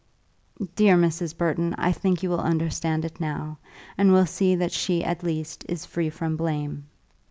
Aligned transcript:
Dear 0.75 0.97
Mrs. 0.97 1.37
Burton, 1.37 1.75
I 1.77 1.91
think 1.91 2.23
you 2.23 2.31
will 2.31 2.41
understand 2.41 3.05
it 3.05 3.19
now, 3.19 3.59
and 3.99 4.11
will 4.11 4.25
see 4.25 4.55
that 4.55 4.71
she 4.71 5.03
at 5.03 5.21
least 5.21 5.63
is 5.69 5.85
free 5.85 6.09
from 6.09 6.35
blame. 6.37 6.85